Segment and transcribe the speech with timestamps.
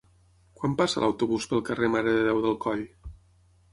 [0.61, 2.83] Quan passa l'autobús pel carrer Mare de Déu del Coll?